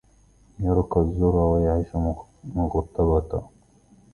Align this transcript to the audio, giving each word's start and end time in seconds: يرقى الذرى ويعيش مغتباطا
يرقى 0.59 1.01
الذرى 1.01 1.37
ويعيش 1.37 1.95
مغتباطا 2.55 3.47